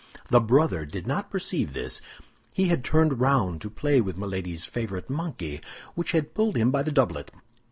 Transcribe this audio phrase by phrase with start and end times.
[0.29, 2.01] The brother did not perceive this;
[2.53, 5.61] he had turned round to play with Milady's favorite monkey,
[5.93, 7.29] which had pulled him by the doublet.